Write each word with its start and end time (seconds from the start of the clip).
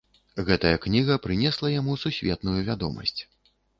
Гэтая 0.47 0.77
кніга 0.85 1.17
прынесла 1.25 1.71
яму 1.75 1.99
сусветную 2.05 2.57
вядомасць. 2.71 3.19